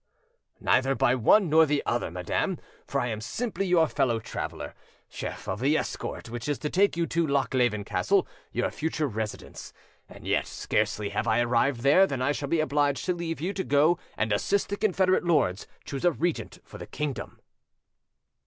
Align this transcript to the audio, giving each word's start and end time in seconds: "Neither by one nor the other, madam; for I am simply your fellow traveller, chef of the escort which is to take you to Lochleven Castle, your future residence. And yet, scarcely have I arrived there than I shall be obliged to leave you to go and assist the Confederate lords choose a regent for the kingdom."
"Neither 0.59 0.95
by 0.95 1.13
one 1.13 1.47
nor 1.47 1.67
the 1.67 1.83
other, 1.85 2.09
madam; 2.09 2.57
for 2.87 2.99
I 2.99 3.09
am 3.09 3.21
simply 3.21 3.67
your 3.67 3.87
fellow 3.87 4.19
traveller, 4.19 4.73
chef 5.07 5.47
of 5.47 5.59
the 5.59 5.77
escort 5.77 6.27
which 6.27 6.49
is 6.49 6.57
to 6.57 6.71
take 6.71 6.97
you 6.97 7.05
to 7.05 7.27
Lochleven 7.27 7.83
Castle, 7.83 8.27
your 8.51 8.71
future 8.71 9.05
residence. 9.07 9.73
And 10.09 10.25
yet, 10.25 10.47
scarcely 10.47 11.09
have 11.09 11.27
I 11.27 11.41
arrived 11.41 11.81
there 11.81 12.07
than 12.07 12.19
I 12.19 12.31
shall 12.31 12.49
be 12.49 12.61
obliged 12.61 13.05
to 13.05 13.13
leave 13.13 13.39
you 13.39 13.53
to 13.53 13.63
go 13.63 13.99
and 14.17 14.33
assist 14.33 14.69
the 14.69 14.75
Confederate 14.77 15.23
lords 15.23 15.67
choose 15.85 16.03
a 16.03 16.11
regent 16.11 16.57
for 16.63 16.79
the 16.79 16.87
kingdom." 16.87 17.39